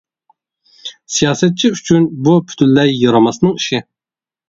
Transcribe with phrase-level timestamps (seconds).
[1.17, 3.87] سىياسەتچى ئۈچۈن بۇ پۈتۈنلەي يارىماسنىڭ ئىشى!